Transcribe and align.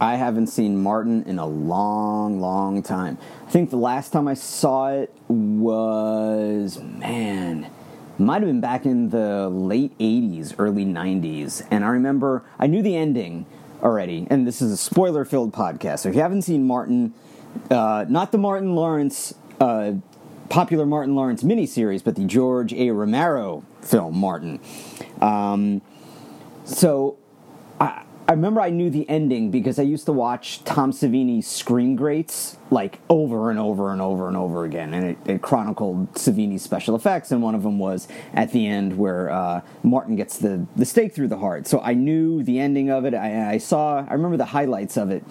I 0.00 0.16
haven't 0.16 0.46
seen 0.46 0.82
Martin 0.82 1.24
in 1.24 1.38
a 1.38 1.46
long, 1.46 2.40
long 2.40 2.82
time. 2.82 3.18
I 3.46 3.50
think 3.50 3.68
the 3.68 3.76
last 3.76 4.12
time 4.12 4.26
I 4.26 4.34
saw 4.34 4.88
it 4.88 5.14
was, 5.28 6.80
man, 6.80 7.70
might 8.18 8.40
have 8.40 8.48
been 8.48 8.62
back 8.62 8.86
in 8.86 9.10
the 9.10 9.50
late 9.50 9.96
80s, 9.98 10.54
early 10.58 10.86
90s. 10.86 11.66
And 11.70 11.84
I 11.84 11.88
remember 11.88 12.42
I 12.58 12.66
knew 12.66 12.82
the 12.82 12.96
ending 12.96 13.44
already. 13.82 14.26
And 14.30 14.46
this 14.46 14.62
is 14.62 14.72
a 14.72 14.76
spoiler 14.78 15.26
filled 15.26 15.52
podcast. 15.52 16.00
So 16.00 16.08
if 16.08 16.14
you 16.14 16.22
haven't 16.22 16.42
seen 16.42 16.66
Martin, 16.66 17.12
uh, 17.70 18.06
not 18.08 18.32
the 18.32 18.38
Martin 18.38 18.74
Lawrence, 18.74 19.34
uh, 19.60 19.92
popular 20.48 20.86
Martin 20.86 21.14
Lawrence 21.14 21.42
miniseries, 21.42 22.02
but 22.02 22.16
the 22.16 22.24
George 22.24 22.72
A. 22.72 22.90
Romero 22.90 23.64
film, 23.82 24.16
Martin. 24.16 24.60
Um, 25.20 25.82
so 26.64 27.18
I, 27.78 28.04
I 28.30 28.34
remember 28.34 28.60
I 28.60 28.70
knew 28.70 28.90
the 28.90 29.08
ending 29.10 29.50
because 29.50 29.80
I 29.80 29.82
used 29.82 30.06
to 30.06 30.12
watch 30.12 30.62
Tom 30.62 30.92
Savini's 30.92 31.48
Scream 31.48 31.96
Greats 31.96 32.58
like 32.70 33.00
over 33.08 33.50
and 33.50 33.58
over 33.58 33.90
and 33.90 34.00
over 34.00 34.28
and 34.28 34.36
over 34.36 34.64
again, 34.64 34.94
and 34.94 35.04
it, 35.04 35.18
it 35.26 35.42
chronicled 35.42 36.12
Savini's 36.14 36.62
special 36.62 36.94
effects, 36.94 37.32
and 37.32 37.42
one 37.42 37.56
of 37.56 37.64
them 37.64 37.80
was 37.80 38.06
at 38.32 38.52
the 38.52 38.68
end 38.68 38.96
where 38.96 39.30
uh, 39.30 39.62
Martin 39.82 40.14
gets 40.14 40.38
the, 40.38 40.64
the 40.76 40.84
stake 40.84 41.12
through 41.12 41.26
the 41.26 41.38
heart. 41.38 41.66
So 41.66 41.80
I 41.80 41.94
knew 41.94 42.44
the 42.44 42.60
ending 42.60 42.88
of 42.88 43.04
it. 43.04 43.14
I, 43.14 43.54
I 43.54 43.58
saw, 43.58 44.06
I 44.08 44.12
remember 44.12 44.36
the 44.36 44.44
highlights 44.44 44.96
of 44.96 45.10
it. 45.10 45.24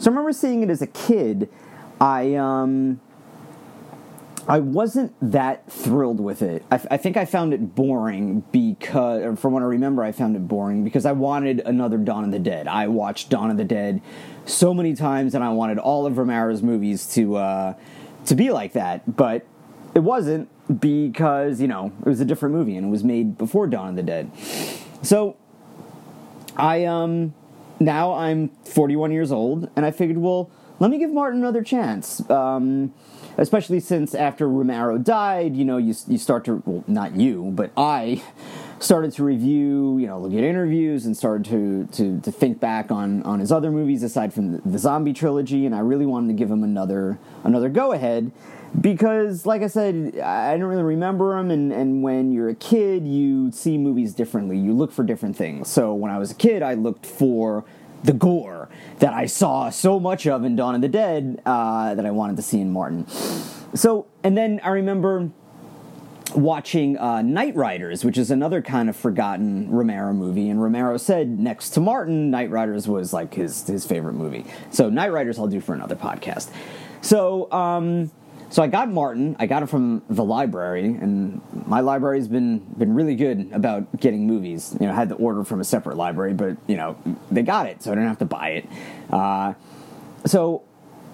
So 0.00 0.06
I 0.06 0.08
remember 0.08 0.32
seeing 0.32 0.64
it 0.64 0.70
as 0.70 0.82
a 0.82 0.88
kid. 0.88 1.48
I 2.00 2.34
um, 2.34 3.00
I 4.48 4.58
wasn't 4.58 5.14
that 5.32 5.70
thrilled 5.70 6.20
with 6.20 6.42
it. 6.42 6.64
I, 6.70 6.80
I, 6.90 6.96
think 6.96 7.16
I 7.16 7.24
found 7.24 7.54
it 7.54 7.74
boring 7.74 8.42
because, 8.52 9.38
from 9.38 9.52
what 9.52 9.62
I 9.62 9.66
remember, 9.66 10.02
I 10.02 10.12
found 10.12 10.34
it 10.34 10.48
boring 10.48 10.82
because 10.82 11.06
I 11.06 11.12
wanted 11.12 11.60
another 11.60 11.98
Dawn 11.98 12.24
of 12.24 12.30
the 12.30 12.38
Dead. 12.38 12.66
I 12.66 12.88
watched 12.88 13.28
Dawn 13.30 13.50
of 13.50 13.56
the 13.56 13.64
Dead 13.64 14.00
so 14.46 14.74
many 14.74 14.94
times, 14.94 15.34
and 15.34 15.44
I 15.44 15.50
wanted 15.50 15.78
all 15.78 16.06
of 16.06 16.18
Romero's 16.18 16.62
movies 16.62 17.06
to 17.14 17.36
uh, 17.36 17.74
to 18.26 18.34
be 18.34 18.50
like 18.50 18.72
that, 18.72 19.16
but 19.16 19.46
it 19.94 20.00
wasn't 20.00 20.48
because 20.80 21.60
you 21.60 21.68
know 21.68 21.92
it 22.00 22.08
was 22.08 22.20
a 22.20 22.24
different 22.24 22.54
movie 22.54 22.76
and 22.76 22.86
it 22.86 22.90
was 22.90 23.02
made 23.02 23.36
before 23.36 23.66
Dawn 23.66 23.90
of 23.90 23.96
the 23.96 24.02
Dead. 24.02 24.30
So 25.02 25.36
I 26.56 26.84
um 26.84 27.34
now 27.80 28.14
I'm 28.14 28.50
41 28.64 29.10
years 29.10 29.32
old, 29.32 29.70
and 29.74 29.86
I 29.86 29.90
figured, 29.90 30.18
well, 30.18 30.50
let 30.78 30.90
me 30.90 30.98
give 30.98 31.10
Martin 31.10 31.40
another 31.40 31.62
chance. 31.62 32.28
Um, 32.30 32.92
especially 33.38 33.80
since 33.80 34.14
after 34.14 34.48
Romero 34.48 34.98
died, 34.98 35.56
you 35.56 35.64
know, 35.64 35.76
you, 35.76 35.94
you 36.06 36.18
start 36.18 36.44
to, 36.44 36.62
well, 36.64 36.84
not 36.86 37.16
you, 37.16 37.50
but 37.54 37.70
I 37.76 38.22
started 38.78 39.12
to 39.12 39.24
review, 39.24 39.98
you 39.98 40.06
know, 40.06 40.18
look 40.18 40.32
at 40.32 40.44
interviews 40.44 41.06
and 41.06 41.16
started 41.16 41.44
to, 41.46 41.86
to, 41.96 42.20
to 42.20 42.32
think 42.32 42.60
back 42.60 42.90
on, 42.90 43.22
on 43.24 43.40
his 43.40 43.52
other 43.52 43.70
movies 43.70 44.02
aside 44.02 44.32
from 44.32 44.52
the, 44.52 44.60
the 44.64 44.78
zombie 44.78 45.12
trilogy, 45.12 45.66
and 45.66 45.74
I 45.74 45.80
really 45.80 46.06
wanted 46.06 46.28
to 46.28 46.34
give 46.34 46.50
him 46.50 46.64
another, 46.64 47.18
another 47.44 47.68
go 47.68 47.92
ahead 47.92 48.30
because 48.80 49.46
like 49.46 49.62
i 49.62 49.66
said 49.66 50.16
i 50.20 50.56
don't 50.56 50.68
really 50.68 50.82
remember 50.82 51.36
him. 51.36 51.50
and, 51.50 51.72
and 51.72 52.02
when 52.02 52.30
you're 52.32 52.48
a 52.48 52.54
kid 52.54 53.06
you 53.06 53.50
see 53.50 53.76
movies 53.76 54.14
differently 54.14 54.56
you 54.56 54.72
look 54.72 54.92
for 54.92 55.02
different 55.02 55.36
things 55.36 55.68
so 55.68 55.92
when 55.92 56.10
i 56.10 56.18
was 56.18 56.30
a 56.30 56.34
kid 56.34 56.62
i 56.62 56.74
looked 56.74 57.04
for 57.04 57.64
the 58.02 58.12
gore 58.12 58.68
that 58.98 59.12
I 59.12 59.26
saw 59.26 59.70
so 59.70 60.00
much 60.00 60.26
of 60.26 60.44
in 60.44 60.56
Dawn 60.56 60.74
of 60.74 60.80
the 60.80 60.88
Dead 60.88 61.42
uh, 61.44 61.94
that 61.94 62.06
I 62.06 62.10
wanted 62.10 62.36
to 62.36 62.42
see 62.42 62.60
in 62.60 62.72
Martin. 62.72 63.06
So, 63.74 64.06
and 64.22 64.36
then 64.36 64.60
I 64.62 64.70
remember 64.70 65.30
watching 66.34 66.96
uh, 66.96 67.16
Knightriders, 67.18 68.04
which 68.04 68.16
is 68.16 68.30
another 68.30 68.62
kind 68.62 68.88
of 68.88 68.96
forgotten 68.96 69.70
Romero 69.70 70.12
movie, 70.12 70.48
and 70.48 70.62
Romero 70.62 70.96
said 70.96 71.38
next 71.38 71.70
to 71.70 71.80
Martin, 71.80 72.30
Knightriders 72.30 72.86
was 72.86 73.12
like 73.12 73.34
his 73.34 73.66
his 73.66 73.84
favorite 73.84 74.14
movie. 74.14 74.44
So 74.70 74.90
Knightriders, 74.90 75.38
I'll 75.38 75.48
do 75.48 75.60
for 75.60 75.74
another 75.74 75.96
podcast. 75.96 76.50
So 77.02 77.50
um, 77.52 78.10
so 78.50 78.64
I 78.64 78.66
got 78.66 78.90
Martin. 78.90 79.36
I 79.38 79.46
got 79.46 79.62
it 79.62 79.66
from 79.66 80.02
the 80.10 80.24
library, 80.24 80.86
and 80.86 81.40
my 81.66 81.80
library's 81.80 82.26
been 82.26 82.58
been 82.58 82.94
really 82.94 83.14
good 83.14 83.50
about 83.52 84.00
getting 84.00 84.26
movies. 84.26 84.76
You 84.80 84.86
know, 84.86 84.92
I 84.92 84.96
had 84.96 85.08
to 85.10 85.14
order 85.14 85.44
from 85.44 85.60
a 85.60 85.64
separate 85.64 85.96
library, 85.96 86.34
but 86.34 86.56
you 86.66 86.76
know 86.76 86.98
they 87.30 87.42
got 87.42 87.66
it, 87.66 87.82
so 87.82 87.92
I 87.92 87.94
didn't 87.94 88.08
have 88.08 88.18
to 88.18 88.24
buy 88.24 88.48
it. 88.50 88.68
Uh, 89.08 89.54
so 90.26 90.64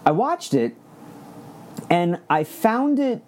I 0.07 0.13
watched 0.13 0.55
it, 0.55 0.75
and 1.91 2.21
I 2.31 2.43
found 2.45 2.99
it. 2.99 3.23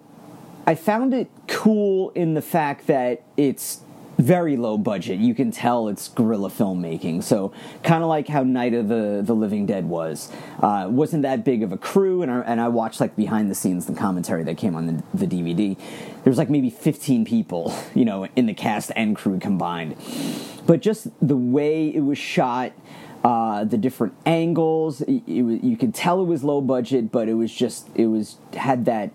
I 0.65 0.73
found 0.75 1.13
it 1.13 1.29
cool 1.47 2.09
in 2.11 2.33
the 2.33 2.41
fact 2.41 2.87
that 2.87 3.23
it's 3.37 3.81
very 4.19 4.57
low 4.57 4.77
budget. 4.77 5.17
You 5.19 5.33
can 5.33 5.49
tell 5.49 5.87
it's 5.87 6.09
guerrilla 6.09 6.49
filmmaking. 6.49 7.23
So 7.23 7.53
kind 7.83 8.03
of 8.03 8.09
like 8.09 8.27
how 8.27 8.43
Night 8.43 8.73
of 8.73 8.89
the 8.89 9.21
the 9.23 9.33
Living 9.33 9.65
Dead 9.65 9.85
was. 9.85 10.31
Uh, 10.61 10.87
wasn't 10.89 11.23
that 11.23 11.45
big 11.45 11.63
of 11.63 11.71
a 11.71 11.77
crew, 11.77 12.21
and 12.21 12.29
I, 12.29 12.39
and 12.41 12.59
I 12.59 12.67
watched 12.67 12.99
like 12.99 13.15
behind 13.15 13.49
the 13.49 13.55
scenes 13.55 13.85
the 13.85 13.93
commentary 13.93 14.43
that 14.43 14.57
came 14.57 14.75
on 14.75 14.87
the, 14.87 15.03
the 15.13 15.25
DVD. 15.25 15.77
There 15.77 16.31
was 16.31 16.37
like 16.37 16.49
maybe 16.49 16.69
15 16.69 17.23
people, 17.23 17.73
you 17.95 18.05
know, 18.05 18.27
in 18.35 18.45
the 18.45 18.53
cast 18.53 18.91
and 18.95 19.15
crew 19.15 19.39
combined. 19.39 19.95
But 20.67 20.81
just 20.81 21.07
the 21.25 21.37
way 21.37 21.87
it 21.87 22.01
was 22.01 22.17
shot. 22.17 22.73
Uh, 23.21 23.65
the 23.65 23.77
different 23.77 24.13
angles, 24.25 25.01
it, 25.01 25.21
it, 25.27 25.61
you 25.61 25.75
could 25.75 25.93
tell 25.93 26.21
it 26.21 26.23
was 26.23 26.41
low 26.41 26.61
budget, 26.61 27.11
but 27.11 27.27
it 27.27 27.33
was 27.33 27.53
just 27.53 27.89
it 27.93 28.05
was 28.05 28.37
had 28.53 28.85
that, 28.85 29.11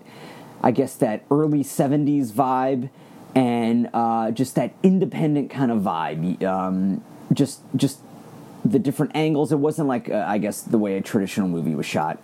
I 0.61 0.69
guess 0.69 0.93
that 0.97 1.25
early 1.31 1.63
'70s 1.63 2.31
vibe 2.31 2.89
and 3.35 3.89
uh, 3.93 4.31
just 4.31 4.55
that 4.55 4.73
independent 4.81 5.51
kind 5.51 5.71
of 5.71 5.81
vibe. 5.81 6.41
Um, 6.43 7.03
just 7.33 7.61
just 7.75 7.99
the 8.63 8.79
different 8.79 9.11
angles. 9.15 9.51
It 9.51 9.59
wasn't 9.59 9.87
like 9.87 10.09
uh, 10.09 10.25
I 10.27 10.37
guess 10.37 10.61
the 10.61 10.77
way 10.77 10.97
a 10.97 11.01
traditional 11.01 11.47
movie 11.47 11.75
was 11.75 11.85
shot. 11.85 12.19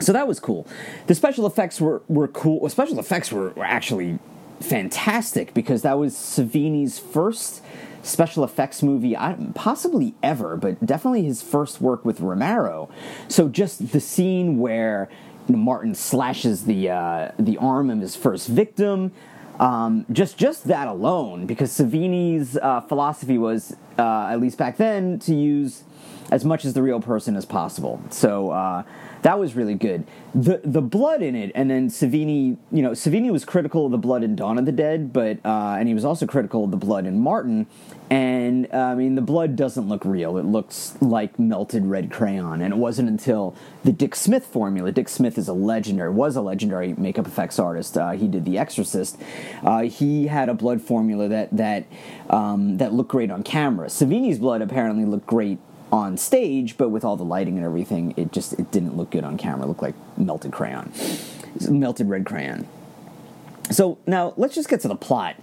So 0.00 0.12
that 0.12 0.28
was 0.28 0.40
cool. 0.40 0.66
The 1.06 1.14
special 1.14 1.46
effects 1.46 1.80
were 1.80 2.02
were 2.08 2.28
cool. 2.28 2.68
Special 2.68 2.98
effects 2.98 3.32
were, 3.32 3.50
were 3.50 3.64
actually 3.64 4.18
fantastic 4.60 5.54
because 5.54 5.82
that 5.82 5.98
was 5.98 6.14
Savini's 6.14 6.98
first 6.98 7.62
special 8.02 8.44
effects 8.44 8.82
movie, 8.82 9.16
possibly 9.54 10.14
ever, 10.22 10.56
but 10.56 10.84
definitely 10.84 11.24
his 11.24 11.42
first 11.42 11.80
work 11.80 12.04
with 12.04 12.20
Romero. 12.20 12.88
So 13.28 13.48
just 13.48 13.92
the 13.92 14.00
scene 14.00 14.58
where 14.58 15.08
Martin 15.48 15.94
slashes 15.94 16.64
the 16.64 16.90
uh, 16.90 17.32
the 17.38 17.56
arm 17.58 17.90
of 17.90 18.00
his 18.00 18.16
first 18.16 18.48
victim. 18.48 19.12
Um, 19.58 20.04
just 20.12 20.36
just 20.36 20.64
that 20.64 20.86
alone, 20.88 21.46
because 21.46 21.70
Savini's 21.70 22.56
uh, 22.56 22.82
philosophy 22.82 23.38
was, 23.38 23.74
uh, 23.98 24.28
at 24.30 24.40
least 24.40 24.58
back 24.58 24.76
then, 24.76 25.18
to 25.20 25.34
use 25.34 25.82
as 26.30 26.44
much 26.44 26.64
as 26.64 26.74
the 26.74 26.82
real 26.82 27.00
person 27.00 27.36
as 27.36 27.44
possible. 27.44 28.00
So 28.10 28.50
uh, 28.50 28.82
that 29.26 29.40
was 29.40 29.56
really 29.56 29.74
good. 29.74 30.06
The 30.36 30.60
the 30.62 30.80
blood 30.80 31.20
in 31.20 31.34
it, 31.34 31.50
and 31.56 31.68
then 31.68 31.88
Savini, 31.88 32.58
you 32.70 32.80
know, 32.80 32.92
Savini 32.92 33.32
was 33.32 33.44
critical 33.44 33.84
of 33.84 33.90
the 33.90 33.98
blood 33.98 34.22
in 34.22 34.36
Dawn 34.36 34.56
of 34.56 34.66
the 34.66 34.72
Dead, 34.72 35.12
but 35.12 35.44
uh, 35.44 35.74
and 35.76 35.88
he 35.88 35.94
was 35.94 36.04
also 36.04 36.26
critical 36.26 36.62
of 36.62 36.70
the 36.70 36.76
blood 36.76 37.06
in 37.06 37.18
Martin. 37.18 37.66
And 38.08 38.68
uh, 38.72 38.76
I 38.76 38.94
mean, 38.94 39.16
the 39.16 39.22
blood 39.22 39.56
doesn't 39.56 39.88
look 39.88 40.04
real; 40.04 40.38
it 40.38 40.44
looks 40.44 40.96
like 41.00 41.40
melted 41.40 41.86
red 41.86 42.08
crayon. 42.08 42.62
And 42.62 42.72
it 42.72 42.76
wasn't 42.76 43.08
until 43.08 43.56
the 43.82 43.90
Dick 43.90 44.14
Smith 44.14 44.46
formula. 44.46 44.92
Dick 44.92 45.08
Smith 45.08 45.36
is 45.38 45.48
a 45.48 45.52
legendary, 45.52 46.10
was 46.10 46.36
a 46.36 46.40
legendary 46.40 46.92
makeup 46.92 47.26
effects 47.26 47.58
artist. 47.58 47.98
Uh, 47.98 48.12
he 48.12 48.28
did 48.28 48.44
The 48.44 48.58
Exorcist. 48.58 49.20
Uh, 49.64 49.82
he 49.82 50.28
had 50.28 50.48
a 50.48 50.54
blood 50.54 50.80
formula 50.80 51.26
that 51.26 51.48
that 51.50 51.86
um, 52.30 52.76
that 52.76 52.92
looked 52.92 53.10
great 53.10 53.32
on 53.32 53.42
camera. 53.42 53.88
Savini's 53.88 54.38
blood 54.38 54.62
apparently 54.62 55.04
looked 55.04 55.26
great 55.26 55.58
on 55.92 56.16
stage, 56.16 56.76
but 56.76 56.88
with 56.88 57.04
all 57.04 57.16
the 57.16 57.24
lighting 57.24 57.56
and 57.56 57.64
everything, 57.64 58.14
it 58.16 58.32
just 58.32 58.52
it 58.54 58.70
didn't 58.70 58.96
look 58.96 59.10
good 59.10 59.24
on 59.24 59.38
camera. 59.38 59.64
It 59.64 59.68
looked 59.68 59.82
like 59.82 59.94
melted 60.18 60.52
crayon, 60.52 60.92
melted 61.68 62.08
red 62.08 62.26
crayon. 62.26 62.66
So 63.70 63.98
now 64.06 64.34
let's 64.36 64.54
just 64.54 64.68
get 64.68 64.80
to 64.80 64.88
the 64.88 64.96
plot. 64.96 65.36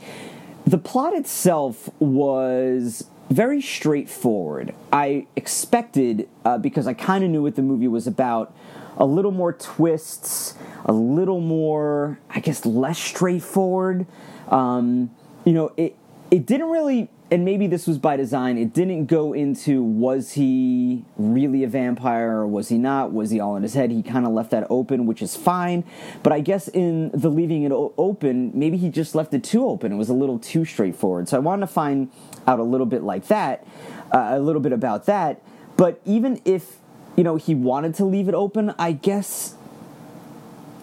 The 0.66 0.78
plot 0.78 1.14
itself 1.14 1.90
was 2.00 3.06
very 3.30 3.62
straightforward. 3.62 4.74
I 4.92 5.28
expected 5.36 6.30
uh, 6.46 6.58
because 6.58 6.88
I 6.88 6.94
kind 6.94 7.24
of 7.24 7.30
knew 7.30 7.42
what 7.42 7.56
the 7.56 7.62
movie 7.62 7.88
was 7.88 8.08
about. 8.08 8.54
A 8.98 9.06
little 9.06 9.32
more 9.32 9.54
twists, 9.54 10.56
a 10.86 10.94
little 10.94 11.40
more, 11.40 12.20
I 12.30 12.40
guess, 12.40 12.66
less 12.66 13.00
straightforward. 13.00 14.06
Um, 14.50 15.10
you 15.46 15.54
know, 15.54 15.72
it 15.78 15.96
it 16.30 16.46
didn't 16.46 16.70
really 16.70 17.10
and 17.34 17.44
maybe 17.44 17.66
this 17.66 17.88
was 17.88 17.98
by 17.98 18.16
design, 18.16 18.60
it 18.60 18.74
didn't 18.74 19.08
go 19.08 19.34
into 19.34 19.82
was 19.82 20.34
he 20.34 21.04
really 21.18 21.64
a 21.64 21.68
vampire 21.68 22.32
or 22.32 22.46
was 22.46 22.70
he 22.70 22.78
not? 22.78 23.12
Was 23.12 23.32
he 23.32 23.40
all 23.40 23.56
in 23.56 23.64
his 23.64 23.74
head? 23.74 23.90
He 23.90 24.04
kind 24.04 24.28
of 24.28 24.34
left 24.34 24.52
that 24.52 24.68
open, 24.70 25.08
which 25.08 25.20
is 25.20 25.36
fine. 25.36 25.84
But 26.22 26.32
I 26.32 26.42
guess 26.42 26.68
in 26.68 27.10
the 27.10 27.30
leaving 27.30 27.64
it 27.64 27.72
open, 27.72 28.52
maybe 28.54 28.78
he 28.78 28.88
just 28.90 29.16
left 29.16 29.34
it 29.34 29.44
too 29.44 29.68
open. 29.68 29.92
It 29.92 29.96
was 29.96 30.10
a 30.10 30.14
little 30.14 30.38
too 30.38 30.64
straightforward. 30.64 31.28
So 31.28 31.38
I 31.38 31.40
wanted 31.40 31.62
to 31.62 31.74
find 31.74 32.12
out 32.46 32.60
a 32.60 32.64
little 32.64 32.86
bit 32.86 33.02
like 33.02 33.26
that, 33.30 33.66
uh, 34.12 34.34
a 34.34 34.40
little 34.40 34.62
bit 34.62 34.72
about 34.72 35.08
that. 35.08 35.42
But 35.76 36.02
even 36.06 36.40
if, 36.46 36.78
you 37.16 37.24
know, 37.24 37.38
he 37.38 37.56
wanted 37.56 37.96
to 37.96 38.06
leave 38.06 38.28
it 38.28 38.36
open, 38.36 38.76
I 38.78 38.92
guess 38.92 39.56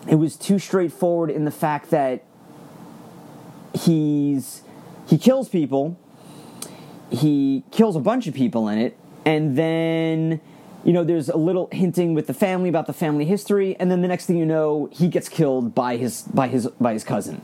it 0.08 0.16
was 0.16 0.34
too 0.34 0.58
straightforward 0.58 1.30
in 1.30 1.44
the 1.44 1.52
fact 1.52 1.90
that 1.90 2.24
he's 3.72 4.62
he 5.06 5.16
kills 5.16 5.48
people 5.48 5.96
he 7.10 7.64
kills 7.70 7.96
a 7.96 8.00
bunch 8.00 8.26
of 8.26 8.34
people 8.34 8.68
in 8.68 8.78
it, 8.78 8.96
and 9.24 9.56
then 9.56 10.40
you 10.84 10.92
know, 10.92 11.04
there's 11.04 11.28
a 11.28 11.36
little 11.36 11.68
hinting 11.72 12.14
with 12.14 12.26
the 12.26 12.34
family 12.34 12.68
about 12.68 12.86
the 12.86 12.92
family 12.92 13.24
history, 13.24 13.76
and 13.78 13.90
then 13.90 14.00
the 14.00 14.08
next 14.08 14.26
thing 14.26 14.36
you 14.36 14.46
know, 14.46 14.88
he 14.92 15.08
gets 15.08 15.28
killed 15.28 15.74
by 15.74 15.96
his 15.96 16.22
by 16.22 16.48
his 16.48 16.66
by 16.80 16.92
his 16.92 17.04
cousin. 17.04 17.42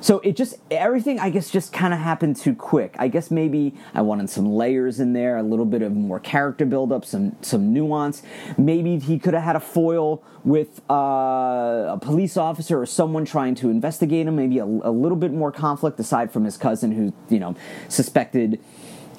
So 0.00 0.18
it 0.20 0.34
just 0.34 0.56
everything 0.68 1.20
I 1.20 1.30
guess 1.30 1.48
just 1.48 1.72
kind 1.72 1.94
of 1.94 2.00
happened 2.00 2.34
too 2.34 2.56
quick. 2.56 2.96
I 2.98 3.06
guess 3.06 3.30
maybe 3.30 3.72
I 3.94 4.02
wanted 4.02 4.28
some 4.30 4.52
layers 4.52 4.98
in 4.98 5.12
there, 5.12 5.36
a 5.36 5.44
little 5.44 5.64
bit 5.64 5.80
of 5.80 5.94
more 5.94 6.18
character 6.18 6.66
buildup, 6.66 7.04
some 7.04 7.36
some 7.40 7.72
nuance. 7.72 8.24
Maybe 8.58 8.98
he 8.98 9.20
could 9.20 9.32
have 9.34 9.44
had 9.44 9.54
a 9.54 9.60
foil 9.60 10.24
with 10.42 10.80
uh, 10.90 10.94
a 10.94 11.98
police 12.02 12.36
officer 12.36 12.80
or 12.80 12.86
someone 12.86 13.24
trying 13.24 13.54
to 13.56 13.70
investigate 13.70 14.26
him. 14.26 14.34
Maybe 14.34 14.58
a, 14.58 14.64
a 14.64 14.90
little 14.90 15.16
bit 15.16 15.32
more 15.32 15.52
conflict 15.52 16.00
aside 16.00 16.32
from 16.32 16.46
his 16.46 16.56
cousin, 16.56 16.90
who 16.90 17.12
you 17.32 17.38
know 17.38 17.54
suspected 17.88 18.58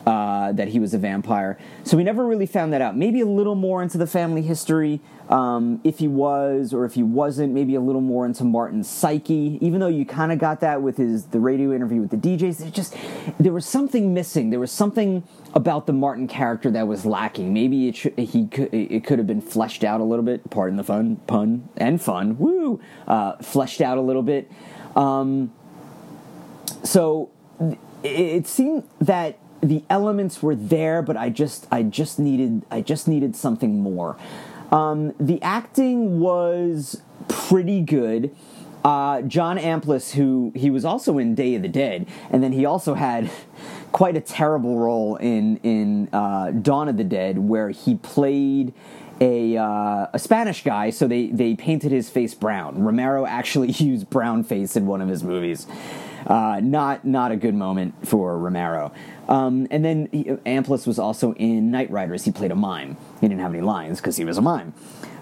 uh, 0.06 0.52
that 0.52 0.68
he 0.70 0.80
was 0.80 0.94
a 0.94 0.98
vampire. 0.98 1.58
So 1.84 1.96
we 1.96 2.04
never 2.04 2.26
really 2.26 2.46
found 2.46 2.74
that 2.74 2.82
out. 2.82 2.98
Maybe 2.98 3.22
a 3.22 3.26
little 3.26 3.56
more 3.56 3.82
into 3.82 3.98
the 3.98 4.08
family 4.08 4.42
history, 4.42 5.00
um, 5.30 5.80
if 5.84 6.00
he 6.00 6.08
was 6.08 6.74
or 6.74 6.86
if 6.86 6.94
he 6.96 7.04
wasn't. 7.04 7.54
Maybe 7.54 7.76
a 7.76 7.80
little 7.80 8.02
more 8.02 8.26
into 8.26 8.44
Martin's 8.44 8.90
psyche, 8.90 9.58
even 9.62 9.80
though 9.80 9.88
you 9.88 10.06
kind 10.06 10.32
of 10.32 10.40
got 10.40 10.60
that 10.60 10.82
with 10.82 10.98
his 10.98 11.28
the 11.28 11.40
radio 11.40 11.74
interview 11.74 12.02
with 12.02 12.12
the 12.12 12.18
DJs. 12.18 12.68
It 12.68 12.74
just 12.74 12.96
there 13.40 13.54
was 13.54 13.66
something 13.66 14.14
missing. 14.14 14.50
There 14.50 14.60
was 14.60 14.72
something 14.72 15.24
about 15.54 15.88
the 15.88 15.94
Martin 15.94 16.28
character 16.28 16.70
that 16.72 16.88
was 16.88 17.06
lacking. 17.06 17.54
Maybe 17.54 17.88
it 17.88 18.20
he 18.20 18.48
could, 18.48 18.74
it 18.74 19.06
could 19.06 19.20
have 19.20 19.28
been 19.28 19.42
fleshed 19.42 19.84
out 19.84 20.02
a 20.02 20.04
little 20.04 20.26
bit. 20.26 20.50
Pardon 20.50 20.78
the 20.78 20.84
fun 20.84 21.18
pun 21.28 21.70
and 21.78 22.02
fun. 22.02 22.38
Woo, 22.38 22.82
uh, 23.08 23.38
fleshed 23.38 23.82
out 23.82 23.98
a 23.98 24.02
little 24.02 24.24
bit. 24.24 24.52
Um, 24.96 25.54
so 26.84 27.32
it 28.04 28.48
seemed 28.48 28.84
that 29.00 29.40
the 29.64 29.84
elements 29.90 30.44
were 30.44 30.56
there, 30.56 31.02
but 31.02 31.18
I 31.18 31.30
just 31.30 31.68
I 31.72 31.84
just 31.84 32.20
needed 32.20 32.64
I 32.70 32.82
just 32.82 33.08
needed 33.08 33.36
something 33.36 33.80
more. 33.80 34.18
Um, 34.72 35.14
the 35.20 35.42
acting 35.42 36.20
was 36.20 37.02
pretty 37.28 37.82
good. 37.82 38.36
Uh, 38.84 39.22
John 39.22 39.58
Amplas, 39.58 40.12
who 40.12 40.52
he 40.56 40.70
was 40.70 40.84
also 40.84 41.18
in 41.18 41.36
Day 41.36 41.56
of 41.56 41.62
the 41.62 41.70
Dead, 41.70 42.06
and 42.30 42.44
then 42.44 42.52
he 42.52 42.66
also 42.66 42.96
had 42.96 43.32
quite 43.94 44.18
a 44.18 44.22
terrible 44.22 44.78
role 44.78 45.16
in 45.16 45.58
in 45.58 46.10
uh, 46.12 46.52
Dawn 46.52 46.90
of 46.90 46.98
the 46.98 47.06
Dead, 47.06 47.40
where 47.40 47.70
he 47.70 47.96
played 47.96 48.74
a 49.22 49.56
uh, 49.56 50.08
a 50.12 50.20
Spanish 50.20 50.64
guy. 50.64 50.90
So 50.90 51.08
they 51.08 51.28
they 51.28 51.56
painted 51.56 51.94
his 51.94 52.10
face 52.10 52.34
brown. 52.34 52.84
Romero 52.84 53.26
actually 53.26 53.72
used 53.72 54.10
brown 54.10 54.44
face 54.44 54.76
in 54.76 54.86
one 54.86 55.00
of 55.00 55.08
his 55.08 55.24
movies. 55.24 55.66
Uh, 56.26 56.60
not 56.64 57.06
not 57.06 57.32
a 57.32 57.36
good 57.36 57.56
moment 57.56 58.08
for 58.08 58.38
Romero. 58.38 58.94
Um, 59.28 59.68
and 59.72 59.84
then 59.84 60.10
he, 60.12 60.24
Amplas 60.24 60.86
was 60.86 61.00
also 61.00 61.34
in 61.34 61.72
Knightriders. 61.72 62.24
He 62.24 62.32
played 62.32 62.52
a 62.52 62.56
mime. 62.56 62.98
He 63.22 63.28
didn't 63.28 63.42
have 63.42 63.54
any 63.54 63.62
lines 63.62 64.00
because 64.00 64.18
he 64.18 64.26
was 64.26 64.38
a 64.38 64.42
mime. 64.42 64.74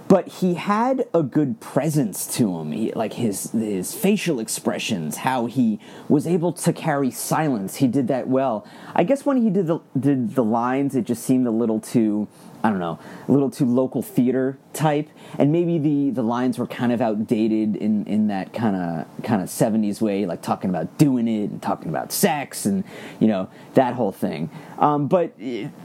But 0.08 0.28
he 0.28 0.56
had 0.56 1.06
a 1.14 1.24
good 1.24 1.62
presence 1.62 2.28
to 2.36 2.58
him, 2.58 2.74
he, 2.74 2.92
like 2.92 3.14
his 3.14 3.52
his 3.52 3.94
facial 3.94 4.42
expressions, 4.42 5.18
how 5.18 5.46
he 5.46 5.80
was 6.10 6.28
able 6.28 6.52
to 6.52 6.74
carry 6.74 7.12
silence. 7.12 7.78
He 7.78 7.88
did 7.88 8.10
that 8.10 8.28
well. 8.28 8.68
I 8.94 9.06
guess 9.06 9.26
when 9.26 9.38
he 9.38 9.50
did 9.50 9.68
the 9.68 9.80
did 9.98 10.36
the 10.36 10.44
lines, 10.44 10.96
it 10.96 11.06
just 11.06 11.24
seemed 11.24 11.48
a 11.48 11.52
little 11.52 11.80
too 11.80 12.28
I 12.64 12.70
don't 12.70 12.80
know, 12.80 13.00
a 13.28 13.32
little 13.32 13.50
too 13.50 13.66
local 13.66 14.02
theater 14.02 14.58
type, 14.74 15.10
and 15.38 15.52
maybe 15.52 15.78
the 15.78 16.12
the 16.12 16.24
lines 16.24 16.58
were 16.60 16.68
kind 16.68 16.92
of 16.92 17.02
outdated 17.02 17.76
in 17.76 18.06
in 18.06 18.28
that 18.28 18.54
kind 18.54 18.76
of 18.76 19.24
kind 19.24 19.42
of 19.42 19.50
seventies 19.50 20.02
way, 20.02 20.26
like 20.26 20.42
talking 20.42 20.70
about 20.70 20.98
doing 20.98 21.28
it 21.28 21.50
and 21.50 21.62
talking 21.62 21.90
about 21.90 22.12
sex 22.12 22.66
and 22.66 22.84
you 23.20 23.28
know 23.28 23.50
that 23.74 23.94
whole 23.96 24.12
thing. 24.12 24.50
Um, 24.78 25.08
but 25.08 25.38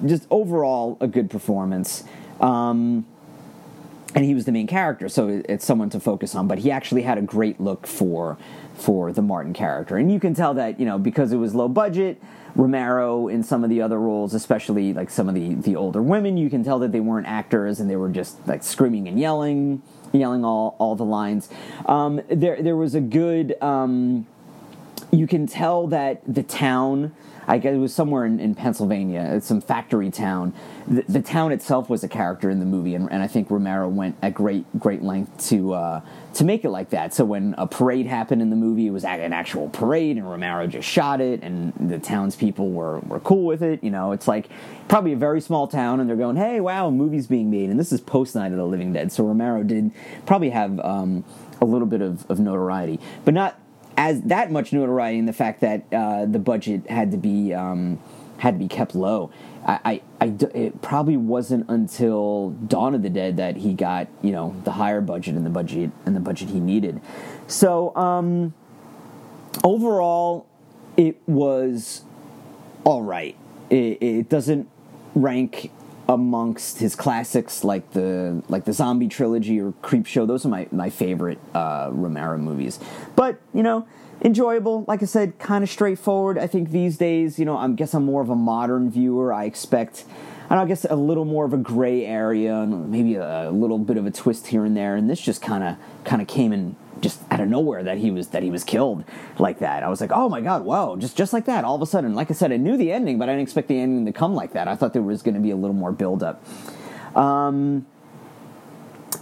just 0.05 0.27
overall, 0.31 0.97
a 1.01 1.07
good 1.07 1.31
performance. 1.31 2.05
Um, 2.41 3.07
and 4.17 4.25
he 4.25 4.35
was 4.35 4.47
the 4.47 4.53
main 4.53 4.67
character, 4.67 5.09
so 5.09 5.43
it's 5.47 5.65
someone 5.65 5.91
to 5.91 6.01
focus 6.01 6.35
on. 6.35 6.49
But 6.49 6.61
he 6.61 6.71
actually 6.71 7.03
had 7.03 7.19
a 7.19 7.23
great 7.23 7.61
look 7.61 7.87
for 7.87 8.39
for 8.75 9.13
the 9.13 9.23
Martin 9.23 9.53
character, 9.53 9.97
and 9.97 10.11
you 10.11 10.19
can 10.19 10.35
tell 10.35 10.55
that 10.55 10.81
you 10.81 10.87
know 10.87 10.99
because 10.99 11.33
it 11.33 11.37
was 11.37 11.55
low 11.55 11.69
budget 11.69 12.21
Romero 12.57 13.29
in 13.29 13.43
some 13.43 13.63
of 13.63 13.71
the 13.71 13.83
other 13.83 14.01
roles, 14.01 14.33
especially 14.33 14.95
like 14.95 15.11
some 15.11 15.29
of 15.29 15.35
the 15.35 15.55
the 15.55 15.77
older 15.77 16.03
women, 16.03 16.39
you 16.39 16.49
can 16.49 16.65
tell 16.65 16.79
that 16.79 16.91
they 16.91 17.01
weren't 17.01 17.27
actors 17.27 17.79
and 17.79 17.91
they 17.91 17.97
were 17.97 18.09
just 18.09 18.47
like 18.49 18.63
screaming 18.63 19.07
and 19.07 19.21
yelling, 19.21 19.83
yelling 20.13 20.45
all 20.45 20.75
all 20.79 20.97
the 20.97 21.05
lines. 21.05 21.51
Um, 21.85 22.23
there 22.29 22.63
there 22.63 22.77
was 22.77 22.95
a 22.95 23.01
good. 23.01 23.61
Um, 23.63 24.27
you 25.13 25.27
can 25.27 25.47
tell 25.47 25.87
that 25.89 26.23
the 26.27 26.43
town 26.43 27.15
I 27.47 27.59
guess 27.59 27.75
it 27.75 27.79
was 27.79 27.95
somewhere 27.95 28.25
in, 28.25 28.41
in 28.41 28.55
Pennsylvania. 28.55 29.41
Some 29.41 29.61
factory 29.61 30.11
town. 30.11 30.53
The, 30.87 31.05
the, 31.09 31.23
town 31.23 31.53
itself 31.53 31.89
was 31.89 32.03
a 32.03 32.09
character 32.09 32.51
in 32.51 32.59
the 32.59 32.67
movie, 32.67 32.95
and, 32.95 33.11
and 33.11 33.23
I 33.23 33.27
think 33.27 33.51
Romero 33.51 33.89
went 33.89 34.17
at 34.23 34.35
great 34.35 34.65
great 34.79 35.03
length 35.03 35.49
to 35.49 35.75
uh, 35.75 36.01
to 36.35 36.45
make 36.45 36.65
it 36.65 36.71
like 36.71 36.91
that. 36.91 37.15
So 37.15 37.25
when 37.25 37.55
a 37.59 37.67
parade 37.67 38.07
happened 38.07 38.43
in 38.43 38.51
the 38.51 38.57
movie, 38.57 38.87
it 38.87 38.91
was 38.91 39.05
an 39.05 39.33
actual 39.33 39.69
parade, 39.69 40.17
and 40.17 40.29
Romero 40.29 40.67
just 40.67 40.89
shot 40.89 41.21
it, 41.21 41.43
and 41.43 41.73
the 41.79 41.99
townspeople 41.99 42.71
were 42.71 42.99
were 43.01 43.21
cool 43.21 43.45
with 43.45 43.63
it. 43.63 43.83
You 43.83 43.91
know, 43.91 44.13
it's 44.13 44.29
like 44.29 44.49
probably 44.89 45.13
a 45.13 45.17
very 45.17 45.41
small 45.41 45.69
town, 45.69 46.01
and 46.01 46.09
they're 46.09 46.17
going, 46.17 46.37
"Hey, 46.37 46.61
wow, 46.61 46.89
a 46.89 46.91
movie's 46.91 47.27
being 47.27 47.51
made," 47.51 47.71
and 47.71 47.79
this 47.79 47.93
is 47.93 48.01
post 48.01 48.35
Night 48.35 48.53
of 48.53 48.59
the 48.59 48.67
Living 48.67 48.93
Dead. 48.93 49.13
So 49.13 49.25
Romero 49.25 49.63
did 49.63 49.93
probably 50.27 50.51
have 50.51 50.81
um, 50.81 51.25
a 51.61 51.65
little 51.65 51.87
bit 51.87 52.03
of, 52.03 52.29
of 52.31 52.39
notoriety, 52.39 53.01
but 53.25 53.35
not 53.35 53.59
as 53.97 54.23
that 54.23 54.51
much 54.51 54.73
notoriety 54.73 55.19
in 55.19 55.27
the 55.27 55.33
fact 55.33 55.61
that 55.61 55.85
uh, 55.93 56.27
the 56.27 56.39
budget 56.39 56.89
had 56.89 57.11
to 57.13 57.17
be 57.17 57.55
um, 57.55 57.99
had 58.39 58.55
to 58.55 58.59
be 58.59 58.69
kept 58.69 58.95
low. 58.95 59.31
I, 59.67 60.01
I, 60.21 60.27
I, 60.27 60.35
it 60.55 60.83
probably 60.83 61.17
wasn't 61.17 61.69
until 61.69 62.51
Dawn 62.51 62.95
of 62.95 63.03
the 63.03 63.11
Dead 63.11 63.37
that 63.39 63.57
he 63.57 63.75
got 63.75 64.09
you 64.23 64.33
know 64.33 64.55
the 64.65 64.73
higher 64.73 65.01
budget 65.01 65.35
and 65.35 65.47
the 65.47 65.51
budget 65.51 65.91
and 66.05 66.15
the 66.15 66.21
budget 66.21 66.51
he 66.51 66.61
needed. 66.61 67.01
So 67.47 67.95
um, 67.97 68.55
overall, 69.65 70.47
it 70.97 71.21
was 71.27 72.03
all 72.85 73.03
right. 73.03 73.37
It, 73.71 73.99
it 74.01 74.29
doesn't 74.29 74.69
rank 75.15 75.71
amongst 76.09 76.79
his 76.79 76.95
classics 76.95 77.65
like 77.65 77.91
the 77.93 78.43
like 78.49 78.65
the 78.65 78.73
zombie 78.73 79.09
trilogy 79.09 79.61
or 79.61 79.73
Creepshow 79.83 80.27
those 80.27 80.47
are 80.47 80.49
my, 80.49 80.69
my 80.71 80.91
favorite 80.91 81.39
uh, 81.55 81.89
romero 81.93 82.39
movies. 82.39 82.79
But 83.15 83.41
you 83.53 83.63
know 83.63 83.87
enjoyable 84.23 84.83
like 84.89 85.03
i 85.03 85.05
said 85.05 85.39
kind 85.39 85.63
of 85.63 85.71
straightforward. 85.71 86.39
I 86.39 86.47
think 86.47 86.71
these 86.71 86.97
days 86.97 87.39
you 87.39 87.45
know 87.45 87.57
i 87.57 87.69
guess 87.69 87.93
i'm 87.95 88.05
more 88.05 88.23
of 88.23 88.31
a 88.31 88.37
modern 88.37 88.91
viewer. 88.91 89.33
I 89.33 89.45
expect 89.45 90.05
know, 90.51 90.63
I 90.63 90.65
guess 90.67 90.85
a 90.89 90.97
little 90.97 91.25
more 91.25 91.45
of 91.45 91.53
a 91.53 91.59
gray 91.59 92.05
area 92.05 92.55
and 92.55 92.91
maybe 92.91 93.17
a 93.17 93.51
little 93.51 93.79
bit 93.79 93.97
of 93.97 94.07
a 94.07 94.11
twist 94.11 94.47
here 94.49 94.65
and 94.65 94.77
there 94.77 94.97
and 94.97 95.11
this 95.11 95.21
just 95.21 95.43
kind 95.43 95.65
of 95.65 95.77
kind 96.05 96.23
of 96.23 96.29
came 96.29 96.53
in 96.53 96.77
just 97.01 97.21
out 97.31 97.41
of 97.41 97.49
nowhere 97.49 97.83
that 97.83 97.99
he 97.99 98.11
was 98.11 98.29
that 98.29 98.43
he 98.43 98.51
was 98.51 98.65
killed 98.65 99.05
like 99.39 99.59
that. 99.59 99.83
I 99.83 99.89
was 99.89 100.01
like, 100.01 100.11
oh 100.13 100.29
my 100.29 100.41
god, 100.41 100.65
whoa, 100.65 100.97
just 100.97 101.17
just 101.17 101.33
like 101.33 101.45
that, 101.47 101.65
all 101.65 101.77
of 101.77 101.83
a 101.83 101.87
sudden. 101.87 102.15
Like 102.15 102.31
I 102.31 102.35
said, 102.35 102.53
I 102.53 102.57
knew 102.57 102.77
the 102.77 102.93
ending, 102.93 103.19
but 103.19 103.29
I 103.29 103.33
didn't 103.33 103.43
expect 103.43 103.69
the 103.69 103.79
ending 103.79 104.07
to 104.07 104.13
come 104.13 104.35
like 104.35 104.53
that. 104.53 104.69
I 104.69 104.75
thought 104.75 104.93
there 104.93 105.03
was 105.03 105.23
going 105.23 105.35
to 105.35 105.41
be 105.41 105.51
a 105.51 105.57
little 105.57 105.77
more 105.77 105.93
build 105.93 106.23
up. 106.23 106.45
Um, 107.17 107.87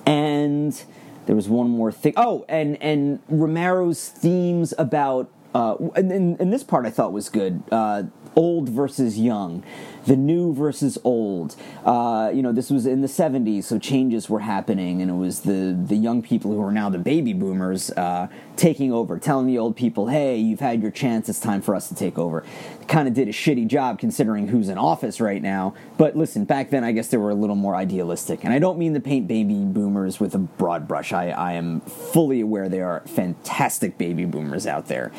and 0.06 0.82
there 1.26 1.36
was 1.36 1.48
one 1.48 1.70
more 1.70 1.92
thing. 1.92 2.12
Oh, 2.16 2.44
and 2.48 2.80
and 2.82 3.20
Romero's 3.28 4.08
themes 4.08 4.74
about 4.78 5.30
uh, 5.54 5.76
and, 5.94 6.10
and, 6.10 6.40
and 6.40 6.52
this 6.52 6.64
part 6.64 6.86
I 6.86 6.90
thought 6.90 7.12
was 7.12 7.28
good. 7.28 7.62
Uh, 7.70 8.04
old 8.36 8.68
versus 8.68 9.18
young 9.18 9.62
the 10.06 10.16
new 10.16 10.52
versus 10.52 10.98
old. 11.04 11.56
Uh, 11.84 12.30
you 12.32 12.42
know, 12.42 12.52
this 12.52 12.70
was 12.70 12.86
in 12.86 13.00
the 13.00 13.08
70s, 13.08 13.64
so 13.64 13.78
changes 13.78 14.28
were 14.28 14.40
happening, 14.40 15.00
and 15.00 15.10
it 15.10 15.14
was 15.14 15.40
the, 15.40 15.76
the 15.86 15.96
young 15.96 16.22
people 16.22 16.52
who 16.52 16.62
are 16.62 16.72
now 16.72 16.88
the 16.88 16.98
baby 16.98 17.32
boomers 17.32 17.90
uh, 17.92 18.28
taking 18.56 18.92
over, 18.92 19.18
telling 19.18 19.46
the 19.46 19.58
old 19.58 19.76
people, 19.76 20.08
hey, 20.08 20.36
you've 20.36 20.60
had 20.60 20.82
your 20.82 20.90
chance, 20.90 21.28
it's 21.28 21.40
time 21.40 21.62
for 21.62 21.74
us 21.74 21.88
to 21.88 21.94
take 21.94 22.18
over. 22.18 22.44
Kind 22.86 23.08
of 23.08 23.14
did 23.14 23.28
a 23.28 23.32
shitty 23.32 23.66
job 23.66 23.98
considering 23.98 24.48
who's 24.48 24.68
in 24.68 24.78
office 24.78 25.20
right 25.20 25.42
now, 25.42 25.74
but 25.96 26.16
listen, 26.16 26.44
back 26.44 26.70
then 26.70 26.84
I 26.84 26.92
guess 26.92 27.08
they 27.08 27.16
were 27.16 27.30
a 27.30 27.34
little 27.34 27.56
more 27.56 27.74
idealistic. 27.74 28.44
And 28.44 28.52
I 28.52 28.58
don't 28.58 28.78
mean 28.78 28.94
to 28.94 29.00
paint 29.00 29.26
baby 29.26 29.64
boomers 29.64 30.20
with 30.20 30.34
a 30.34 30.38
broad 30.38 30.86
brush, 30.86 31.12
I, 31.12 31.30
I 31.30 31.52
am 31.52 31.80
fully 31.80 32.40
aware 32.40 32.68
there 32.68 32.88
are 32.88 33.00
fantastic 33.06 33.98
baby 33.98 34.24
boomers 34.24 34.66
out 34.66 34.86
there. 34.86 35.12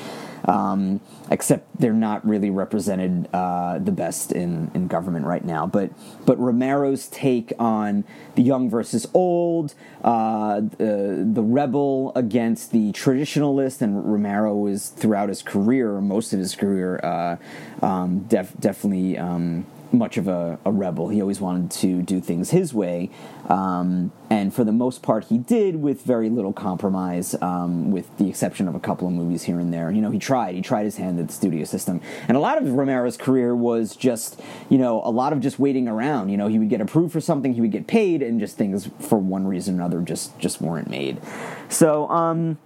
Um, 0.47 1.01
except 1.31 1.79
they're 1.79 1.93
not 1.93 2.25
really 2.25 2.51
represented 2.51 3.27
uh, 3.33 3.79
the 3.79 3.91
best 3.91 4.31
in, 4.31 4.69
in 4.75 4.87
government 4.87 5.25
right 5.25 5.43
now. 5.43 5.65
But 5.65 5.89
but 6.25 6.37
Romero's 6.39 7.07
take 7.07 7.51
on 7.57 8.03
the 8.35 8.43
young 8.43 8.69
versus 8.69 9.07
old, 9.13 9.73
uh, 10.03 10.61
the, 10.61 11.27
the 11.33 11.41
rebel 11.41 12.11
against 12.15 12.71
the 12.71 12.91
traditionalist, 12.91 13.81
and 13.81 14.05
Romero 14.05 14.55
was 14.55 14.89
throughout 14.89 15.29
his 15.29 15.41
career, 15.41 15.99
most 15.99 16.31
of 16.31 16.39
his 16.39 16.55
career, 16.55 16.99
uh, 17.03 17.37
um, 17.81 18.19
def- 18.27 18.55
definitely. 18.59 19.17
Um, 19.17 19.65
much 19.95 20.17
of 20.17 20.27
a, 20.27 20.59
a, 20.65 20.71
rebel. 20.71 21.09
He 21.09 21.21
always 21.21 21.41
wanted 21.41 21.71
to 21.79 22.01
do 22.01 22.19
things 22.19 22.51
his 22.51 22.73
way, 22.73 23.09
um, 23.49 24.11
and 24.29 24.53
for 24.53 24.63
the 24.63 24.71
most 24.71 25.01
part, 25.01 25.25
he 25.25 25.37
did 25.37 25.77
with 25.77 26.01
very 26.01 26.29
little 26.29 26.53
compromise, 26.53 27.35
um, 27.41 27.91
with 27.91 28.17
the 28.17 28.29
exception 28.29 28.67
of 28.67 28.75
a 28.75 28.79
couple 28.79 29.07
of 29.07 29.13
movies 29.13 29.43
here 29.43 29.59
and 29.59 29.73
there. 29.73 29.91
You 29.91 30.01
know, 30.01 30.11
he 30.11 30.19
tried. 30.19 30.55
He 30.55 30.61
tried 30.61 30.85
his 30.85 30.97
hand 30.97 31.19
at 31.19 31.27
the 31.27 31.33
studio 31.33 31.63
system, 31.65 32.01
and 32.27 32.37
a 32.37 32.39
lot 32.39 32.57
of 32.57 32.67
Romero's 32.71 33.17
career 33.17 33.55
was 33.55 33.95
just, 33.95 34.41
you 34.69 34.77
know, 34.77 35.01
a 35.03 35.11
lot 35.11 35.33
of 35.33 35.39
just 35.39 35.59
waiting 35.59 35.87
around. 35.87 36.29
You 36.29 36.37
know, 36.37 36.47
he 36.47 36.59
would 36.59 36.69
get 36.69 36.81
approved 36.81 37.13
for 37.13 37.21
something, 37.21 37.53
he 37.53 37.61
would 37.61 37.71
get 37.71 37.87
paid, 37.87 38.21
and 38.21 38.39
just 38.39 38.57
things 38.57 38.89
for 38.99 39.17
one 39.17 39.47
reason 39.47 39.75
or 39.75 39.77
another 39.77 40.01
just 40.01 40.37
just 40.39 40.61
weren't 40.61 40.89
made. 40.89 41.21
So. 41.69 42.07
Um, 42.09 42.57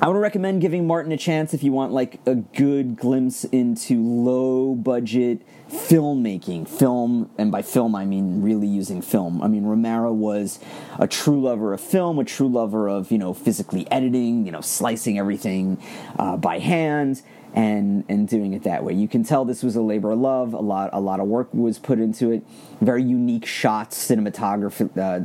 I 0.00 0.08
would 0.08 0.16
recommend 0.16 0.60
giving 0.60 0.86
Martin 0.86 1.12
a 1.12 1.16
chance 1.16 1.54
if 1.54 1.62
you 1.62 1.70
want 1.70 1.92
like 1.92 2.20
a 2.26 2.34
good 2.34 2.96
glimpse 2.96 3.44
into 3.44 4.02
low 4.02 4.74
budget 4.74 5.40
filmmaking. 5.70 6.68
Film, 6.68 7.30
and 7.38 7.52
by 7.52 7.62
film 7.62 7.94
I 7.94 8.04
mean 8.04 8.42
really 8.42 8.66
using 8.66 9.02
film. 9.02 9.40
I 9.40 9.46
mean 9.46 9.64
Romero 9.64 10.12
was 10.12 10.58
a 10.98 11.06
true 11.06 11.40
lover 11.40 11.72
of 11.72 11.80
film, 11.80 12.18
a 12.18 12.24
true 12.24 12.48
lover 12.48 12.88
of 12.88 13.12
you 13.12 13.18
know 13.18 13.32
physically 13.32 13.88
editing, 13.90 14.46
you 14.46 14.52
know 14.52 14.60
slicing 14.60 15.18
everything 15.18 15.80
uh, 16.18 16.36
by 16.36 16.58
hand 16.58 17.22
and 17.54 18.04
and 18.08 18.28
doing 18.28 18.52
it 18.52 18.64
that 18.64 18.82
way. 18.82 18.94
You 18.94 19.06
can 19.06 19.22
tell 19.22 19.44
this 19.44 19.62
was 19.62 19.76
a 19.76 19.82
labor 19.82 20.10
of 20.10 20.18
love. 20.18 20.54
A 20.54 20.60
lot 20.60 20.90
a 20.92 21.00
lot 21.00 21.20
of 21.20 21.28
work 21.28 21.54
was 21.54 21.78
put 21.78 22.00
into 22.00 22.32
it. 22.32 22.44
Very 22.80 23.04
unique 23.04 23.46
shots, 23.46 23.96
cinematography, 24.10 24.90
uh, 24.98 25.20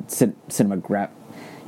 cinematograph 0.47 1.09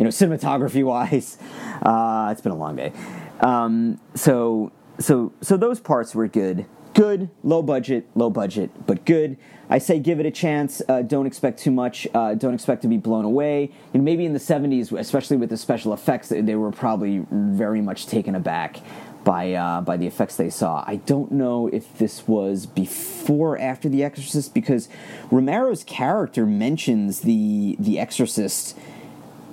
you 0.02 0.06
know, 0.06 0.10
cinematography 0.10 0.84
wise. 0.84 1.38
Uh, 1.82 2.30
it's 2.32 2.42
been 2.42 2.52
a 2.52 2.56
long 2.56 2.76
day. 2.76 2.94
Um, 3.40 4.00
so, 4.14 4.72
so, 5.00 5.34
so 5.42 5.58
those 5.58 5.80
parts 5.80 6.14
were 6.14 6.28
good. 6.28 6.68
Good, 6.94 7.32
low 7.44 7.64
budget, 7.64 8.06
low 8.14 8.30
budget, 8.30 8.70
but 8.86 9.04
good. 9.04 9.36
I 9.68 9.80
say 9.80 10.00
give 10.00 10.20
it 10.20 10.28
a 10.28 10.32
chance. 10.32 10.84
Uh, 10.88 11.02
don't 11.02 11.26
expect 11.26 11.58
too 11.58 11.72
much. 11.72 12.08
Uh, 12.14 12.36
don't 12.36 12.54
expect 12.54 12.84
to 12.84 12.88
be 12.88 12.98
blown 12.98 13.26
away. 13.26 13.72
Maybe 13.94 14.26
in 14.26 14.34
the 14.34 14.40
70s, 14.40 14.96
especially 14.96 15.38
with 15.38 15.50
the 15.50 15.58
special 15.58 15.92
effects, 15.92 16.30
they 16.30 16.54
were 16.54 16.72
probably 16.72 17.26
very 17.32 17.82
much 17.82 18.06
taken 18.06 18.36
aback 18.36 18.78
by 19.24 19.54
uh, 19.54 19.82
by 19.82 19.98
the 19.98 20.06
effects 20.06 20.36
they 20.36 20.52
saw. 20.52 20.84
I 20.86 20.98
don't 20.98 21.32
know 21.32 21.68
if 21.68 21.98
this 21.98 22.28
was 22.28 22.68
before 22.68 23.56
or 23.56 23.60
after 23.60 23.90
The 23.90 24.04
Exorcist 24.04 24.54
because 24.54 24.88
Romero's 25.32 25.84
character 25.84 26.46
mentions 26.46 27.22
the 27.22 27.76
the 27.80 27.98
Exorcist 27.98 28.78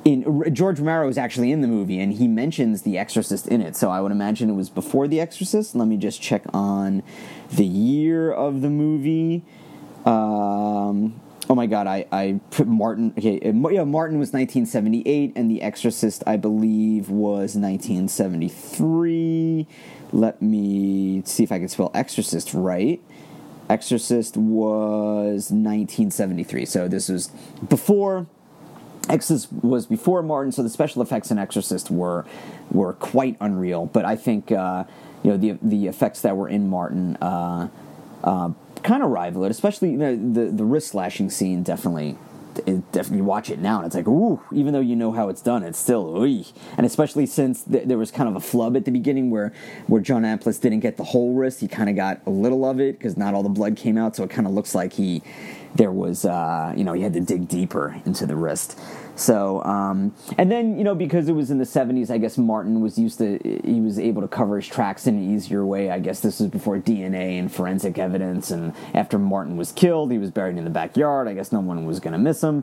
in 0.08 0.54
George 0.54 0.80
Romero 0.80 1.06
is 1.08 1.18
actually 1.18 1.52
in 1.52 1.60
the 1.60 1.68
movie, 1.68 2.00
and 2.00 2.14
he 2.14 2.26
mentions 2.26 2.80
The 2.82 2.96
Exorcist 2.96 3.46
in 3.46 3.60
it. 3.60 3.76
So 3.76 3.90
I 3.90 4.00
would 4.00 4.12
imagine 4.12 4.48
it 4.48 4.54
was 4.54 4.70
before 4.70 5.06
The 5.06 5.20
Exorcist. 5.20 5.76
Let 5.76 5.86
me 5.86 5.98
just 5.98 6.22
check 6.22 6.44
on 6.54 7.02
the 7.50 7.66
year 7.66 8.32
of 8.32 8.62
the 8.62 8.70
movie. 8.70 9.44
Um, 10.06 11.20
oh 11.50 11.54
my 11.54 11.66
God, 11.66 11.86
I 11.86 12.06
I 12.10 12.40
put 12.50 12.66
Martin. 12.66 13.12
Okay, 13.18 13.38
yeah, 13.42 13.84
Martin 13.84 14.18
was 14.18 14.32
1978, 14.32 15.34
and 15.36 15.50
The 15.50 15.60
Exorcist, 15.60 16.22
I 16.26 16.38
believe, 16.38 17.10
was 17.10 17.54
1973. 17.54 19.66
Let 20.10 20.40
me 20.40 21.22
see 21.26 21.44
if 21.44 21.52
I 21.52 21.58
can 21.58 21.68
spell 21.68 21.90
Exorcist 21.92 22.54
right. 22.54 23.02
Exorcist 23.68 24.38
was 24.38 25.50
1973, 25.50 26.64
so 26.64 26.88
this 26.88 27.10
was 27.10 27.30
before 27.68 28.26
Exorcist 29.08 29.52
was 29.52 29.86
before 29.86 30.22
Martin, 30.22 30.52
so 30.52 30.62
the 30.62 30.68
special 30.68 31.02
effects 31.02 31.30
in 31.30 31.38
Exorcist 31.38 31.90
were 31.90 32.24
were 32.70 32.92
quite 32.94 33.36
unreal. 33.40 33.86
But 33.86 34.04
I 34.04 34.16
think 34.16 34.52
uh, 34.52 34.84
you 35.22 35.30
know 35.30 35.36
the 35.36 35.58
the 35.62 35.86
effects 35.86 36.20
that 36.22 36.36
were 36.36 36.48
in 36.48 36.68
Martin 36.68 37.16
uh, 37.16 37.68
uh, 38.24 38.50
kind 38.82 39.02
of 39.02 39.10
rival 39.10 39.44
it, 39.44 39.50
especially 39.50 39.90
you 39.90 39.96
know, 39.96 40.16
the 40.16 40.50
the 40.50 40.64
wrist 40.64 40.88
slashing 40.88 41.30
scene. 41.30 41.62
Definitely, 41.62 42.16
it, 42.66 42.90
definitely 42.92 43.22
watch 43.22 43.50
it 43.50 43.58
now, 43.58 43.78
and 43.78 43.86
it's 43.86 43.94
like 43.94 44.08
ooh, 44.08 44.42
even 44.52 44.72
though 44.72 44.80
you 44.80 44.96
know 44.96 45.12
how 45.12 45.28
it's 45.28 45.42
done, 45.42 45.62
it's 45.62 45.78
still 45.78 46.22
ooh. 46.22 46.44
And 46.76 46.86
especially 46.86 47.26
since 47.26 47.62
th- 47.64 47.86
there 47.86 47.98
was 47.98 48.10
kind 48.10 48.28
of 48.28 48.36
a 48.36 48.40
flub 48.40 48.76
at 48.76 48.84
the 48.84 48.90
beginning 48.90 49.30
where 49.30 49.52
where 49.86 50.00
John 50.00 50.22
Amplas 50.22 50.60
didn't 50.60 50.80
get 50.80 50.96
the 50.96 51.04
whole 51.04 51.34
wrist, 51.34 51.60
he 51.60 51.68
kind 51.68 51.88
of 51.88 51.96
got 51.96 52.20
a 52.26 52.30
little 52.30 52.64
of 52.64 52.80
it 52.80 52.98
because 52.98 53.16
not 53.16 53.34
all 53.34 53.42
the 53.42 53.48
blood 53.48 53.76
came 53.76 53.96
out, 53.96 54.16
so 54.16 54.24
it 54.24 54.30
kind 54.30 54.46
of 54.46 54.52
looks 54.52 54.74
like 54.74 54.92
he 54.92 55.22
there 55.74 55.92
was, 55.92 56.24
uh, 56.24 56.72
you 56.76 56.84
know, 56.84 56.92
you 56.92 57.02
had 57.02 57.12
to 57.14 57.20
dig 57.20 57.48
deeper 57.48 58.00
into 58.04 58.26
the 58.26 58.36
wrist. 58.36 58.78
So, 59.16 59.62
um, 59.64 60.14
and 60.36 60.50
then, 60.50 60.78
you 60.78 60.84
know, 60.84 60.94
because 60.94 61.28
it 61.28 61.32
was 61.32 61.50
in 61.50 61.58
the 61.58 61.64
70s, 61.64 62.08
I 62.08 62.18
guess 62.18 62.38
Martin 62.38 62.80
was 62.80 62.98
used 62.98 63.18
to, 63.18 63.38
he 63.64 63.80
was 63.80 63.98
able 63.98 64.22
to 64.22 64.28
cover 64.28 64.56
his 64.56 64.68
tracks 64.68 65.08
in 65.08 65.16
an 65.16 65.34
easier 65.34 65.66
way. 65.66 65.90
I 65.90 65.98
guess 65.98 66.20
this 66.20 66.38
was 66.38 66.48
before 66.48 66.78
DNA 66.78 67.38
and 67.38 67.52
forensic 67.52 67.98
evidence. 67.98 68.52
And 68.52 68.74
after 68.94 69.18
Martin 69.18 69.56
was 69.56 69.72
killed, 69.72 70.12
he 70.12 70.18
was 70.18 70.30
buried 70.30 70.56
in 70.56 70.64
the 70.64 70.70
backyard. 70.70 71.26
I 71.26 71.34
guess 71.34 71.50
no 71.50 71.60
one 71.60 71.84
was 71.84 71.98
going 71.98 72.12
to 72.12 72.18
miss 72.18 72.42
him. 72.42 72.62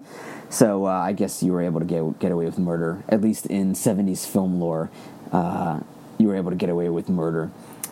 So 0.49 0.85
uh, 0.85 0.91
I 0.91 1.11
guess 1.11 1.43
you 1.43 1.51
were 1.51 1.61
able 1.61 1.81
to 1.81 1.85
get, 1.85 2.19
get 2.19 2.31
away 2.31 2.45
with 2.45 2.57
murder, 2.57 3.03
at 3.09 3.19
least 3.19 3.47
in 3.47 3.73
70s 3.73 4.25
film 4.25 4.59
lore. 4.59 4.89
Uh, 5.33 5.81
you 6.17 6.27
were 6.27 6.35
able 6.35 6.51
to 6.51 6.57
get 6.57 6.69
away 6.69 6.87
with 6.87 7.09
murder 7.09 7.51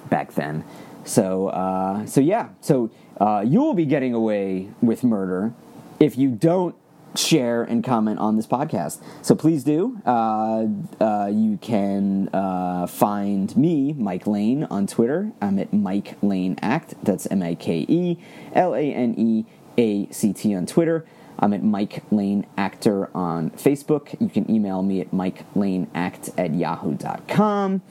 back 0.09 0.35
then. 0.35 0.63
So, 1.03 1.47
uh, 1.47 2.05
so 2.05 2.21
yeah. 2.21 2.49
So 2.61 2.91
uh, 3.19 3.43
you 3.45 3.61
will 3.61 3.73
be 3.73 3.85
getting 3.85 4.13
away 4.13 4.69
with 4.81 5.03
murder 5.03 5.53
if 5.99 6.17
you 6.17 6.29
don't 6.29 6.75
share 7.15 7.63
and 7.63 7.83
comment 7.83 8.19
on 8.19 8.35
this 8.35 8.47
podcast. 8.47 9.01
So 9.21 9.35
please 9.35 9.63
do. 9.63 9.99
Uh, 10.05 10.65
uh, 10.99 11.27
you 11.31 11.57
can 11.61 12.29
uh, 12.33 12.87
find 12.87 13.55
me, 13.55 13.93
Mike 13.93 14.25
Lane, 14.27 14.63
on 14.65 14.87
Twitter. 14.87 15.31
I'm 15.41 15.59
at 15.59 15.73
Mike 15.73 16.17
Lane 16.21 16.57
Act. 16.61 16.95
That's 17.03 17.27
M 17.27 17.43
I 17.43 17.55
K 17.55 17.85
E 17.87 18.17
L 18.53 18.73
A 18.73 18.93
N 18.93 19.15
E 19.17 19.45
A 19.77 20.11
C 20.11 20.33
T 20.33 20.55
on 20.55 20.65
Twitter. 20.65 21.05
I'm 21.39 21.53
at 21.53 21.63
Mike 21.63 22.03
Lane 22.11 22.45
Actor 22.57 23.15
on 23.15 23.49
Facebook. 23.51 24.19
You 24.21 24.29
can 24.29 24.49
email 24.49 24.81
me 24.81 25.01
at 25.01 25.11
Mike 25.11 25.45
Lane 25.55 25.89
Act 25.93 26.29
at 26.37 26.53
yahoo.com. 26.53 27.81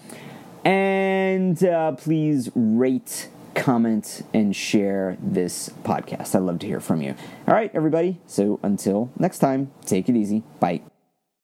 And 0.65 1.63
uh, 1.65 1.93
please 1.93 2.51
rate, 2.55 3.29
comment, 3.55 4.23
and 4.33 4.55
share 4.55 5.17
this 5.21 5.71
podcast. 5.83 6.35
I'd 6.35 6.43
love 6.43 6.59
to 6.61 6.67
hear 6.67 6.81
from 6.81 7.03
you. 7.03 7.15
All 7.47 7.55
right, 7.55 7.71
everybody. 7.75 8.21
So 8.27 8.61
until 8.63 9.11
next 9.19 9.39
time, 9.39 9.71
take 9.85 10.09
it 10.09 10.17
easy. 10.17 10.43
Bye. 10.61 10.83